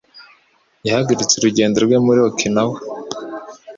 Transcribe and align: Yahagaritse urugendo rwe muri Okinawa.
Yahagaritse 0.87 1.33
urugendo 1.37 1.77
rwe 1.85 1.97
muri 2.05 2.19
Okinawa. 2.29 2.77